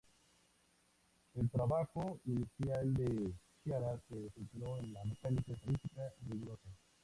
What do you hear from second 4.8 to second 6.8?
la mecánica estadística rigurosa.